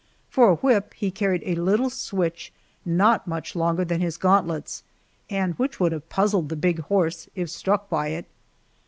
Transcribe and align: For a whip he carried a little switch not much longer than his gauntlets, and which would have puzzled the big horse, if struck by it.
For 0.31 0.49
a 0.49 0.55
whip 0.55 0.95
he 0.95 1.11
carried 1.11 1.43
a 1.45 1.53
little 1.53 1.91
switch 1.91 2.51
not 2.83 3.27
much 3.27 3.55
longer 3.55 3.85
than 3.85 4.01
his 4.01 4.17
gauntlets, 4.17 4.81
and 5.29 5.53
which 5.59 5.79
would 5.79 5.91
have 5.91 6.09
puzzled 6.09 6.49
the 6.49 6.55
big 6.55 6.79
horse, 6.79 7.29
if 7.35 7.51
struck 7.51 7.87
by 7.87 8.07
it. 8.07 8.25